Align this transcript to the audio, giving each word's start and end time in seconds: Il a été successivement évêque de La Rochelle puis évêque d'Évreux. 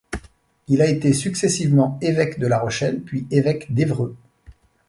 Il 0.67 0.81
a 0.81 0.87
été 0.87 1.13
successivement 1.13 1.99
évêque 2.01 2.39
de 2.39 2.47
La 2.47 2.57
Rochelle 2.57 3.01
puis 3.01 3.27
évêque 3.29 3.71
d'Évreux. 3.71 4.15